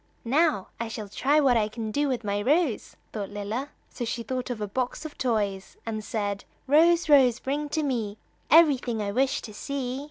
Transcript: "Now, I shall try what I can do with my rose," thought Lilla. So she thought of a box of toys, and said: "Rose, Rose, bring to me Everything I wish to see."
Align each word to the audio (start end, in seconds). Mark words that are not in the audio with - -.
"Now, 0.25 0.69
I 0.79 0.87
shall 0.87 1.07
try 1.09 1.39
what 1.39 1.55
I 1.57 1.67
can 1.67 1.91
do 1.91 2.07
with 2.07 2.23
my 2.23 2.41
rose," 2.41 2.95
thought 3.13 3.29
Lilla. 3.29 3.69
So 3.91 4.03
she 4.03 4.23
thought 4.23 4.49
of 4.49 4.59
a 4.59 4.67
box 4.67 5.05
of 5.05 5.15
toys, 5.15 5.77
and 5.85 6.03
said: 6.03 6.43
"Rose, 6.65 7.07
Rose, 7.07 7.37
bring 7.37 7.69
to 7.69 7.83
me 7.83 8.17
Everything 8.49 8.99
I 8.99 9.11
wish 9.11 9.43
to 9.43 9.53
see." 9.53 9.99